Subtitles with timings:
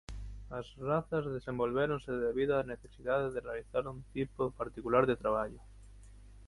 [0.59, 5.61] As razas desenvolvéronse debido á necesidade de realizar un tipo particular de traballo.